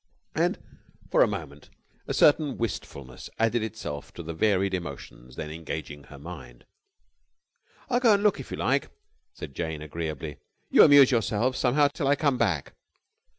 [0.33, 0.57] And
[1.11, 1.69] for a moment
[2.07, 6.65] a certain wistfulness added itself to the varied emotions then engaging her mind.
[7.87, 8.89] "I'll go and look, if you like,"
[9.35, 10.37] said Jane agreeably.
[10.71, 12.73] "You amuse yourselves somehow till I come back."